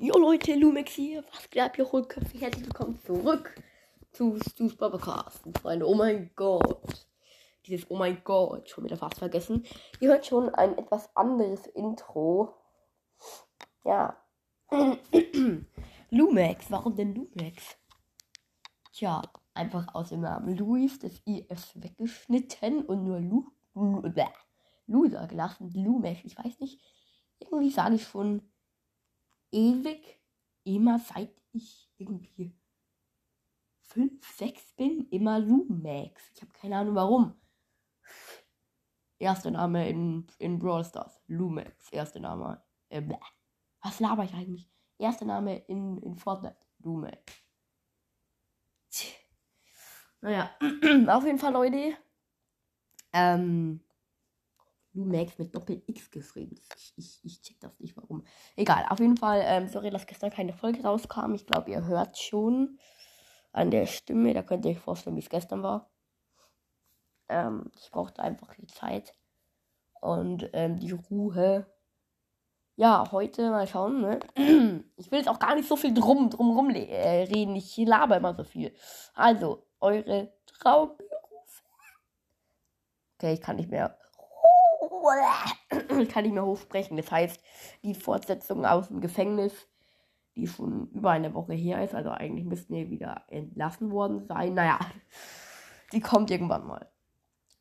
Jo 0.00 0.16
Leute, 0.16 0.54
Lumex 0.54 0.92
hier. 0.92 1.24
Was 1.32 1.60
ab, 1.60 1.76
ihr 1.76 1.90
Hohlköpfe? 1.90 2.38
Herzlich 2.38 2.66
willkommen 2.66 3.00
zurück 3.00 3.52
zu 4.12 4.38
Stu's 4.48 4.76
Podcast. 4.76 5.42
Freunde, 5.60 5.88
oh 5.88 5.96
mein 5.96 6.30
Gott. 6.36 7.08
Dieses 7.66 7.90
Oh 7.90 7.96
mein 7.96 8.22
Gott, 8.22 8.70
schon 8.70 8.84
wieder 8.84 8.96
fast 8.96 9.18
vergessen. 9.18 9.64
Ihr 9.98 10.10
hört 10.10 10.24
schon 10.24 10.54
ein 10.54 10.78
etwas 10.78 11.08
anderes 11.16 11.66
Intro. 11.66 12.54
Ja. 13.84 14.16
Lumex, 16.10 16.70
warum 16.70 16.94
denn 16.94 17.16
Lumex? 17.16 17.76
Tja, 18.92 19.22
einfach 19.52 19.92
aus 19.96 20.10
dem 20.10 20.20
Namen 20.20 20.56
Luis 20.56 21.00
das 21.00 21.20
IF 21.26 21.72
weggeschnitten 21.74 22.84
und 22.84 23.02
nur 23.02 23.18
Lu, 23.18 23.50
Lu, 23.74 24.02
Lu 24.02 24.12
Loser 24.86 25.26
gelassen. 25.26 25.72
Lumex, 25.74 26.20
ich 26.22 26.38
weiß 26.38 26.60
nicht. 26.60 26.80
Irgendwie 27.40 27.70
sage 27.70 27.96
ich 27.96 28.04
schon 28.04 28.48
ewig, 29.50 30.20
immer 30.64 30.98
seit 30.98 31.32
ich 31.52 31.90
irgendwie 31.96 32.54
5, 33.82 34.36
6 34.36 34.72
bin, 34.74 35.08
immer 35.10 35.38
Lumax. 35.38 36.30
Ich 36.34 36.42
habe 36.42 36.52
keine 36.52 36.76
Ahnung 36.76 36.94
warum. 36.94 37.34
Erster 39.18 39.50
Name 39.50 39.88
in, 39.88 40.26
in 40.38 40.58
Brawl 40.58 40.84
Stars. 40.84 41.20
Lumax. 41.26 41.90
Erster 41.90 42.20
Name. 42.20 42.62
Äh, 42.88 43.02
Was 43.82 43.98
laber 43.98 44.24
ich 44.24 44.34
eigentlich? 44.34 44.70
Erster 44.98 45.24
Name 45.24 45.58
in, 45.66 45.98
in 46.02 46.16
Fortnite. 46.16 46.56
Lumax. 46.78 47.18
Naja, 50.20 50.50
auf 51.08 51.24
jeden 51.24 51.38
Fall, 51.38 51.52
Leute. 51.52 51.96
Ähm, 53.12 53.80
Lumax 54.98 55.38
mit 55.38 55.54
Doppel-X 55.54 56.10
geschrieben. 56.10 56.56
Ich, 56.76 56.92
ich, 56.96 57.20
ich 57.24 57.40
check 57.40 57.60
das 57.60 57.78
nicht, 57.78 57.96
warum. 57.96 58.24
Egal, 58.56 58.84
auf 58.90 58.98
jeden 58.98 59.16
Fall, 59.16 59.42
ähm, 59.44 59.68
sorry, 59.68 59.90
dass 59.90 60.06
gestern 60.06 60.30
keine 60.30 60.52
Folge 60.52 60.82
rauskam. 60.82 61.34
Ich 61.34 61.46
glaube, 61.46 61.70
ihr 61.70 61.86
hört 61.86 62.18
schon 62.18 62.78
an 63.52 63.70
der 63.70 63.86
Stimme. 63.86 64.34
Da 64.34 64.42
könnt 64.42 64.64
ihr 64.64 64.72
euch 64.72 64.78
vorstellen, 64.78 65.16
wie 65.16 65.20
es 65.20 65.30
gestern 65.30 65.62
war. 65.62 65.88
Ähm, 67.28 67.70
ich 67.80 67.90
brauchte 67.90 68.22
einfach 68.22 68.54
die 68.54 68.66
Zeit 68.66 69.14
und 70.00 70.50
ähm, 70.52 70.78
die 70.78 70.92
Ruhe. 70.92 71.66
Ja, 72.76 73.10
heute 73.10 73.50
mal 73.50 73.66
schauen, 73.66 74.00
ne? 74.00 74.20
Ich 74.96 75.10
will 75.10 75.18
jetzt 75.18 75.28
auch 75.28 75.38
gar 75.38 75.54
nicht 75.54 75.68
so 75.68 75.76
viel 75.76 75.94
drum, 75.94 76.30
drum 76.30 76.56
rum 76.56 76.70
äh, 76.70 77.22
reden. 77.24 77.56
Ich 77.56 77.76
laber 77.76 78.16
immer 78.16 78.34
so 78.34 78.44
viel. 78.44 78.74
Also, 79.14 79.66
eure 79.80 80.32
Traumberufe. 80.46 80.98
Okay, 83.16 83.34
ich 83.34 83.40
kann 83.40 83.56
nicht 83.56 83.70
mehr 83.70 83.98
kann 86.08 86.24
nicht 86.24 86.32
mehr 86.32 86.44
hochsprechen. 86.44 86.96
Das 86.96 87.10
heißt, 87.10 87.40
die 87.82 87.94
Fortsetzung 87.94 88.64
aus 88.64 88.88
dem 88.88 89.00
Gefängnis, 89.00 89.68
die 90.36 90.46
schon 90.46 90.88
über 90.92 91.10
eine 91.10 91.34
Woche 91.34 91.54
her 91.54 91.82
ist, 91.82 91.94
also 91.94 92.10
eigentlich 92.10 92.46
müssten 92.46 92.74
wir 92.74 92.90
wieder 92.90 93.24
entlassen 93.28 93.90
worden 93.90 94.26
sein. 94.26 94.54
Naja, 94.54 94.78
die 95.92 96.00
kommt 96.00 96.30
irgendwann 96.30 96.66
mal. 96.66 96.90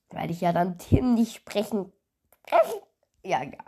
Weil 0.09 0.31
ich 0.31 0.41
ja 0.41 0.53
dann 0.53 0.77
Tim 0.77 1.15
nicht 1.15 1.35
sprechen. 1.35 1.91
Ja, 3.23 3.41
egal. 3.41 3.65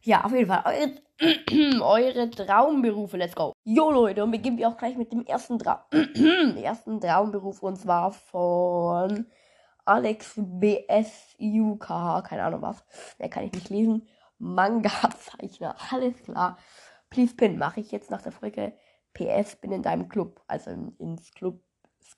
Ja, 0.00 0.24
auf 0.24 0.32
jeden 0.32 0.48
Fall. 0.48 0.62
Eure, 0.66 1.82
eure 1.82 2.30
Traumberufe, 2.30 3.16
let's 3.16 3.34
go. 3.34 3.52
Jo, 3.64 3.90
Leute, 3.90 4.22
und 4.22 4.30
beginnen 4.30 4.58
wir 4.58 4.68
auch 4.68 4.76
gleich 4.76 4.96
mit 4.96 5.12
dem 5.12 5.24
ersten, 5.24 5.58
Tra 5.58 5.86
ersten 6.56 7.00
Traumberuf 7.00 7.62
und 7.62 7.76
zwar 7.76 8.12
von 8.12 9.26
Alex 9.84 10.34
BSUK, 10.36 11.86
keine 12.24 12.44
Ahnung 12.44 12.62
was. 12.62 12.84
Mehr 13.18 13.28
kann 13.28 13.44
ich 13.44 13.52
nicht 13.52 13.70
lesen. 13.70 14.08
Manga-Zeichner, 14.38 15.76
alles 15.90 16.22
klar. 16.22 16.58
Please 17.10 17.34
Pin 17.34 17.58
mache 17.58 17.80
ich 17.80 17.92
jetzt 17.92 18.10
nach 18.10 18.22
der 18.22 18.32
Folge. 18.32 18.72
PS 19.12 19.56
bin 19.56 19.72
in 19.72 19.82
deinem 19.82 20.08
Club, 20.08 20.42
also 20.48 20.70
in, 20.70 20.96
ins 20.98 21.32
Club, 21.32 21.60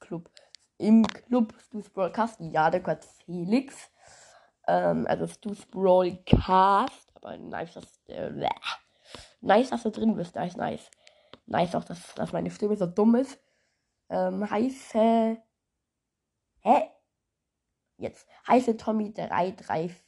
Club, 0.01 0.31
im 0.79 1.07
Club 1.07 1.55
Stu's 1.61 1.91
Broadcast. 1.91 2.41
Ja, 2.41 2.71
der 2.71 2.81
gehört 2.81 3.05
Felix. 3.05 3.91
Ähm, 4.67 5.07
also 5.07 5.27
Stu's 5.27 5.67
Broadcast. 5.67 7.13
Aber 7.15 7.37
nice, 7.37 7.75
dass, 7.75 8.01
äh, 8.09 8.31
nice, 9.41 9.71
dass 9.71 9.83
du 9.83 9.91
drin 9.91 10.17
bist. 10.17 10.35
Nice, 10.35 10.57
nice. 10.57 10.91
Nice 11.47 11.75
auch, 11.75 11.85
dass, 11.85 12.15
dass 12.15 12.33
meine 12.33 12.51
Stimme 12.51 12.77
so 12.77 12.87
dumm 12.87 13.17
ist. 13.17 13.39
Ähm, 14.09 14.49
heiße. 14.49 15.37
Hä? 16.61 16.91
Jetzt 17.99 18.27
heiße 18.47 18.77
Tommy 18.77 19.13
334. 19.13 20.03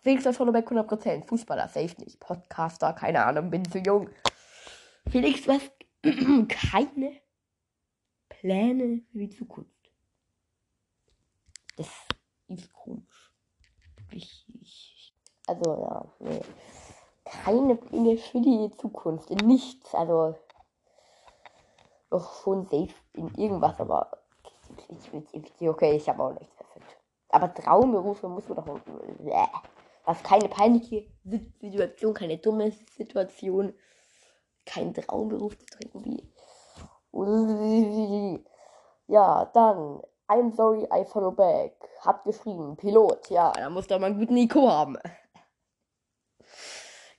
Felix 0.00 0.24
das 0.24 0.36
Follow 0.36 0.52
100%. 0.52 1.26
Fußballer, 1.26 1.68
safe 1.68 2.00
nicht. 2.00 2.20
Podcaster, 2.20 2.92
keine 2.92 3.24
Ahnung, 3.24 3.50
bin 3.50 3.68
zu 3.68 3.78
jung. 3.78 4.08
Felix, 5.10 5.42
du 5.42 5.52
hast 5.52 5.72
keine 6.48 7.20
Pläne 8.28 9.02
für 9.10 9.18
die 9.18 9.30
Zukunft. 9.30 9.90
Das 11.76 11.88
ist 12.48 12.72
komisch. 12.72 13.32
Ich, 14.12 14.46
ich, 14.60 15.14
also, 15.46 15.80
ja, 15.82 16.04
nee. 16.20 16.40
Keine 17.24 17.76
Pläne 17.76 18.16
für 18.16 18.40
die 18.40 18.70
Zukunft. 18.78 19.30
In 19.30 19.46
nichts. 19.46 19.94
Also, 19.94 20.38
doch 22.10 22.42
schon 22.42 22.64
safe 22.64 22.94
in 23.14 23.34
irgendwas, 23.34 23.78
aber 23.80 24.10
okay, 25.60 25.96
ich 25.96 26.08
habe 26.08 26.22
auch 26.22 26.32
nichts. 26.32 26.57
Aber 27.30 27.52
Traumberufe 27.52 28.28
muss 28.28 28.48
man 28.48 28.64
doch. 28.64 28.80
Was 30.04 30.22
keine 30.22 30.48
peinliche 30.48 31.10
Situation, 31.24 32.14
keine 32.14 32.38
dumme 32.38 32.72
Situation. 32.96 33.74
Kein 34.64 34.94
Traumberuf, 34.94 35.54
das 35.56 35.66
ist 35.66 35.80
irgendwie. 35.84 36.32
Ja, 39.06 39.44
dann. 39.46 40.02
I'm 40.30 40.54
sorry, 40.54 40.86
I 40.92 41.06
follow 41.06 41.30
back. 41.30 41.74
Hat 42.00 42.22
geschrieben. 42.24 42.76
Pilot. 42.76 43.30
Ja, 43.30 43.52
da 43.52 43.70
muss 43.70 43.86
doch 43.86 43.98
mal 43.98 44.06
einen 44.08 44.18
guten 44.18 44.34
Nico 44.34 44.68
haben. 44.70 44.98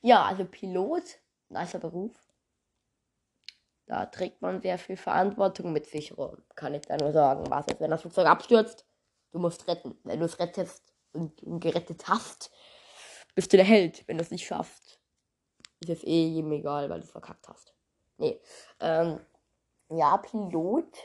Ja, 0.02 0.24
also 0.26 0.46
Pilot. 0.46 1.20
Nicer 1.50 1.80
Beruf. 1.80 2.12
Da 3.88 4.06
trägt 4.06 4.44
man 4.44 4.62
sehr 4.62 4.78
viel 4.78 4.96
Verantwortung 4.96 5.74
mit 5.74 5.88
sich 5.88 6.16
rum. 6.16 6.38
Kann 6.56 6.76
ich 6.76 6.84
da 6.84 6.98
nur 6.98 7.12
sagen. 7.12 7.50
Was 7.50 7.66
ist, 7.66 7.80
wenn 7.80 7.90
das 7.90 8.02
Flugzeug 8.02 8.28
abstürzt? 8.28 8.86
Du 9.32 9.40
musst 9.40 9.68
retten. 9.68 9.98
Wenn 10.04 10.20
du 10.20 10.26
es 10.26 10.40
rettest 10.40 10.94
und, 11.14 11.42
und 11.44 11.60
gerettet 11.60 12.08
hast, 12.08 12.52
bist 13.36 13.52
du 13.54 13.58
der 13.58 13.66
Held. 13.66 14.08
Wenn 14.08 14.18
du 14.18 14.24
es 14.24 14.32
nicht 14.32 14.46
schaffst, 14.46 15.00
ist 15.80 15.90
es 15.90 16.04
eh 16.04 16.28
jedem 16.28 16.52
egal, 16.52 16.90
weil 16.90 17.00
du 17.00 17.06
es 17.06 17.12
verkackt 17.12 17.48
hast. 17.48 17.74
Nee. 18.18 18.40
Ähm, 18.80 19.20
ja, 19.90 20.18
Pilot. 20.18 20.98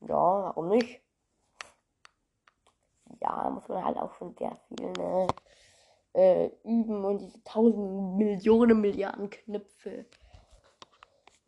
Ja, 0.00 0.08
warum 0.08 0.68
nicht? 0.68 1.02
Ja, 3.20 3.42
da 3.42 3.50
muss 3.50 3.68
man 3.68 3.84
halt 3.84 3.98
auch 3.98 4.14
schon 4.14 4.34
sehr 4.36 4.56
viel 4.68 4.92
ne, 4.92 5.26
äh, 6.14 6.46
üben 6.64 7.04
und 7.04 7.18
diese 7.18 7.42
tausend 7.44 8.16
Millionen 8.16 8.80
Milliarden 8.80 9.28
Knöpfe 9.28 10.06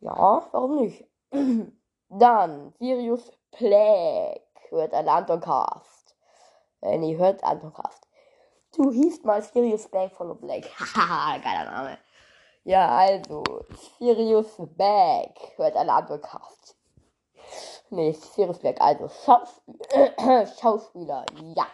ja, 0.03 0.49
warum 0.51 0.83
nicht? 0.83 1.05
Dann, 2.09 2.73
Sirius 2.79 3.31
Plague 3.53 4.43
hört 4.69 4.93
ein 4.93 5.09
Antoncast. 5.09 5.92
Äh, 6.83 6.99
nee, 6.99 7.17
hört 7.17 7.43
Antoncast. 7.45 8.07
Du 8.77 8.91
hießt 8.91 9.25
mal 9.25 9.43
Sirius 9.43 9.89
Black 9.89 10.13
Follow 10.13 10.35
Black. 10.35 10.65
Haha, 10.79 11.39
geiler 11.39 11.71
Name. 11.71 11.99
Ja, 12.65 12.97
also, 12.97 13.43
Sirius 13.99 14.57
Black 14.77 15.35
hört 15.57 15.77
ein 15.77 15.91
Antoncast. 15.91 16.77
Nee, 17.91 18.13
Sirius 18.13 18.59
Black, 18.59 18.81
also 18.81 19.09
Schauspieler. 19.09 20.47
Schauspieler, 20.61 21.27
ja. 21.55 21.67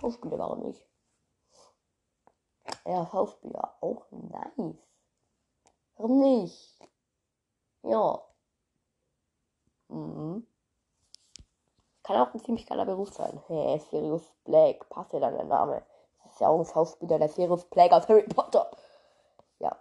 Schauspieler, 0.00 0.38
warum 0.38 0.60
nicht? 0.60 0.86
Ja, 2.86 3.06
Schauspieler, 3.10 3.76
auch 3.80 4.06
nice. 4.10 4.76
Warum 5.96 6.20
nicht? 6.20 6.88
Ja. 7.82 8.22
Mhm. 9.88 10.46
Kann 12.12 12.20
auch 12.20 12.34
ein 12.34 12.44
ziemlich 12.44 12.66
geiler 12.66 12.84
Beruf 12.84 13.10
sein. 13.14 13.40
Hey, 13.46 13.80
Sirius 13.90 14.30
Black, 14.44 14.86
passt 14.90 15.14
ja 15.14 15.18
dann 15.18 15.34
der 15.34 15.46
Name. 15.46 15.82
Das 16.22 16.34
ist 16.34 16.40
ja 16.42 16.48
auch 16.48 16.58
ein 16.58 16.66
Schauspieler, 16.66 17.18
der 17.18 17.30
Sirius 17.30 17.64
Black 17.70 17.90
aus 17.90 18.06
Harry 18.06 18.24
Potter. 18.24 18.70
Ja. 19.60 19.74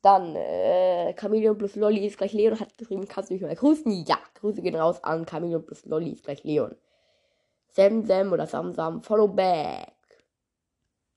Dann, 0.00 0.36
äh, 0.36 1.14
Chameleon 1.14 1.58
plus 1.58 1.74
Lolly 1.74 2.06
ist 2.06 2.16
gleich 2.16 2.32
Leon. 2.32 2.60
Hat 2.60 2.78
geschrieben, 2.78 3.08
kannst 3.08 3.30
du 3.30 3.34
mich 3.34 3.42
mal 3.42 3.56
grüßen? 3.56 3.90
Ja, 4.06 4.18
Grüße 4.34 4.62
gehen 4.62 4.76
raus 4.76 5.02
an 5.02 5.26
Chameleon 5.26 5.66
plus 5.66 5.84
Lolly 5.84 6.12
ist 6.12 6.22
gleich 6.22 6.44
Leon. 6.44 6.76
Sam 7.70 8.06
Sam 8.06 8.32
oder 8.32 8.46
Sam 8.46 8.72
Sam, 8.72 9.02
Follow 9.02 9.26
Back. 9.26 9.96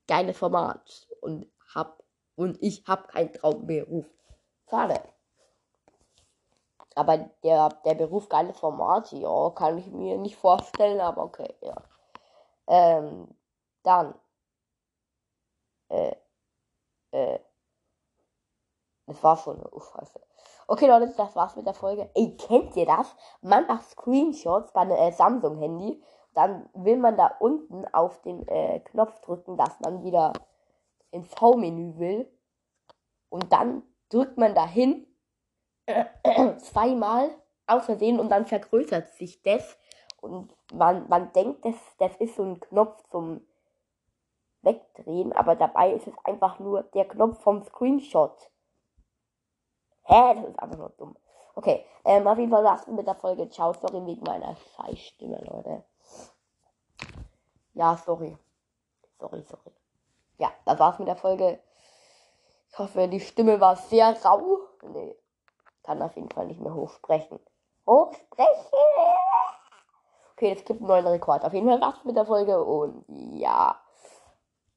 Geiles 0.08 0.40
Format. 0.40 1.08
Und 1.22 1.46
hab, 1.76 2.02
und 2.34 2.58
ich 2.64 2.84
hab 2.88 3.10
keinen 3.10 3.32
Traumberuf. 3.32 4.08
Schade. 4.68 5.00
Aber 6.96 7.18
der, 7.44 7.70
der 7.86 7.96
Beruf 7.96 8.30
geiles 8.30 8.60
Format, 8.60 9.12
ja, 9.14 9.50
kann 9.52 9.78
ich 9.78 9.88
mir 9.88 10.18
nicht 10.18 10.36
vorstellen, 10.36 11.00
aber 11.02 11.24
okay, 11.24 11.56
ja. 11.62 11.76
Ähm, 12.68 13.28
dann. 13.84 14.16
Äh, 15.90 16.16
äh, 17.12 17.40
Das 19.08 19.22
war 19.24 19.38
schon 19.38 19.58
eine 19.58 19.70
Uffreife. 19.72 20.22
Okay, 20.68 20.88
Leute, 20.88 21.14
das 21.18 21.36
war's 21.36 21.56
mit 21.56 21.66
der 21.66 21.74
Folge. 21.74 22.10
Ey, 22.16 22.38
kennt 22.38 22.76
ihr 22.78 22.86
das? 22.86 23.14
Man 23.42 23.68
macht 23.68 23.90
Screenshots 23.90 24.72
bei 24.74 24.82
einem 24.82 24.92
äh, 24.98 25.12
Samsung-Handy. 25.12 26.02
Dann 26.34 26.70
will 26.74 26.98
man 26.98 27.18
da 27.18 27.28
unten 27.40 27.86
auf 27.94 28.22
den 28.22 28.48
äh, 28.48 28.80
Knopf 28.80 29.20
drücken, 29.22 29.58
dass 29.58 29.80
man 29.82 30.04
wieder 30.04 30.32
ins 31.12 31.28
V-Menü 31.36 31.98
will. 32.00 32.32
Und 33.30 33.52
dann 33.52 33.84
drückt 34.10 34.38
man 34.38 34.56
dahin 34.56 35.06
zweimal 36.60 37.30
aus 37.68 37.86
Versehen 37.86 38.20
und 38.20 38.30
dann 38.30 38.46
vergrößert 38.46 39.10
sich 39.10 39.42
das. 39.42 39.78
Und 40.22 40.56
man, 40.74 41.08
man 41.10 41.32
denkt, 41.34 41.66
das, 41.66 41.76
das 41.98 42.16
ist 42.18 42.36
so 42.36 42.44
ein 42.44 42.60
Knopf 42.60 43.02
zum 43.10 43.42
Wegdrehen, 44.62 45.34
aber 45.34 45.56
dabei 45.56 45.92
ist 45.92 46.08
es 46.08 46.14
einfach 46.24 46.60
nur 46.60 46.84
der 46.84 47.06
Knopf 47.06 47.42
vom 47.42 47.64
Screenshot. 47.64 48.52
Hä? 50.04 50.36
Das 50.36 50.46
ist 50.46 50.60
einfach 50.60 50.78
nur 50.78 50.90
dumm. 50.98 51.16
Okay, 51.56 51.86
ähm, 52.06 52.28
auf 52.28 52.38
jeden 52.38 52.52
Fall 52.52 52.64
war's 52.64 52.88
mit 52.88 53.08
der 53.08 53.16
Folge. 53.16 53.50
Ciao, 53.50 53.74
sorry 53.74 54.06
wegen 54.06 54.24
meiner 54.24 54.56
Scheißstimme, 54.56 55.38
Leute. 55.44 55.84
Ja, 57.74 57.98
sorry. 57.98 58.38
Sorry, 59.20 59.42
sorry. 59.44 59.72
Ja, 60.38 60.52
das 60.66 60.80
war's 60.80 61.00
mit 61.00 61.08
der 61.08 61.16
Folge. 61.16 61.60
Ich 62.70 62.80
hoffe, 62.80 63.08
die 63.08 63.20
Stimme 63.20 63.60
war 63.60 63.76
sehr 63.76 64.16
rau. 64.24 64.60
Nee, 64.84 65.16
kann 65.84 66.02
auf 66.02 66.16
jeden 66.16 66.30
Fall 66.30 66.48
nicht 66.48 66.60
mehr 66.60 66.74
hochsprechen. 66.74 67.40
Hochsprechen! 67.88 68.48
Okay, 70.34 70.54
es 70.58 70.66
gibt 70.66 70.80
einen 70.80 70.88
neuen 70.88 71.08
Rekord. 71.08 71.44
Auf 71.44 71.54
jeden 71.54 71.68
Fall 71.68 71.82
war's 71.82 72.04
mit 72.04 72.16
der 72.16 72.26
Folge 72.26 72.64
und 72.64 73.06
ja. 73.08 73.80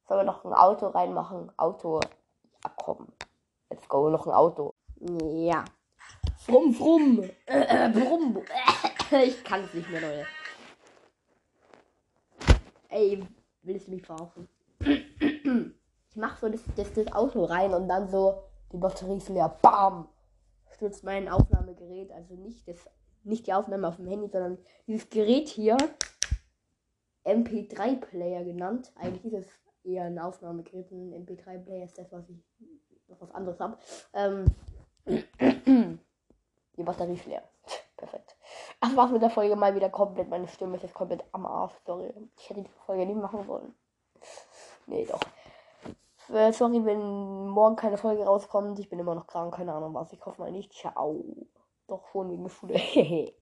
Sollen 0.06 0.20
wir 0.20 0.24
noch 0.24 0.44
ein 0.44 0.52
Auto 0.52 0.88
reinmachen? 0.88 1.50
Auto. 1.56 2.00
Ja, 2.62 2.70
komm. 2.76 3.08
Let's 3.70 3.88
go, 3.88 4.10
noch 4.10 4.26
ein 4.26 4.32
Auto. 4.32 4.74
Ja. 4.96 5.64
Brumm, 6.46 6.74
brumm. 6.74 7.30
Äh, 7.46 7.88
brumm. 7.88 8.42
Ich 9.10 9.44
kann 9.44 9.64
es 9.64 9.72
nicht 9.72 9.88
mehr, 9.90 10.00
Leute. 10.00 10.26
Ey, 12.88 13.26
willst 13.62 13.86
du 13.86 13.92
mich 13.92 14.04
verarschen? 14.04 14.48
Ich 14.80 16.16
mach 16.16 16.36
so 16.38 16.48
das, 16.48 16.60
das, 16.76 16.92
das 16.92 17.12
Auto 17.12 17.44
rein 17.44 17.72
und 17.72 17.88
dann 17.88 18.08
so 18.08 18.42
die 18.72 18.76
Batterie 18.76 19.16
ist 19.16 19.28
leer. 19.28 19.56
Bam! 19.62 20.08
Stürzt 20.74 21.04
mein 21.04 21.28
Aufnahmegerät. 21.28 22.12
Also 22.12 22.34
nicht, 22.34 22.66
das, 22.68 22.88
nicht 23.22 23.46
die 23.46 23.52
Aufnahme 23.52 23.88
auf 23.88 23.96
dem 23.96 24.06
Handy, 24.06 24.28
sondern 24.28 24.58
dieses 24.86 25.08
Gerät 25.10 25.48
hier. 25.48 25.76
MP3-Player 27.24 28.44
genannt. 28.44 28.92
Eigentlich 28.96 29.32
ist 29.32 29.46
es 29.46 29.84
eher 29.84 30.04
ein 30.04 30.18
Aufnahmegerät. 30.18 30.90
Ein 30.90 31.26
MP3-Player 31.26 31.84
ist 31.84 31.98
das, 31.98 32.12
was 32.12 32.28
ich 32.28 32.44
noch 33.08 33.20
was 33.20 33.30
anderes 33.30 33.60
habe. 33.60 33.78
Ähm, 34.12 34.46
die 36.76 36.82
Batterie 36.82 37.14
ist 37.14 37.26
leer. 37.26 37.42
Perfekt. 37.96 38.36
Ach, 38.80 38.94
war's 38.96 39.12
mit 39.12 39.22
der 39.22 39.30
Folge 39.30 39.56
mal 39.56 39.74
wieder 39.74 39.88
komplett. 39.88 40.28
Meine 40.28 40.48
Stimme 40.48 40.76
ist 40.76 40.82
jetzt 40.82 40.94
komplett 40.94 41.24
am 41.32 41.46
Arsch. 41.46 41.74
Sorry. 41.86 42.12
Ich 42.38 42.50
hätte 42.50 42.62
die 42.62 42.70
Folge 42.84 43.06
nie 43.06 43.14
machen 43.14 43.44
sollen. 43.46 43.74
Nee, 44.86 45.06
doch. 45.06 45.20
Äh, 46.34 46.52
sorry, 46.52 46.84
wenn 46.84 47.48
morgen 47.48 47.76
keine 47.76 47.96
Folge 47.96 48.24
rauskommt. 48.24 48.78
Ich 48.80 48.88
bin 48.88 48.98
immer 48.98 49.14
noch 49.14 49.28
krank. 49.28 49.54
Keine 49.54 49.72
Ahnung 49.72 49.94
was. 49.94 50.12
Ich 50.12 50.24
hoffe 50.26 50.42
mal 50.42 50.50
nicht. 50.50 50.72
Ciao. 50.72 51.24
Doch, 51.86 52.08
schon 52.10 52.30
wegen 52.30 52.48
Schule. 52.48 52.74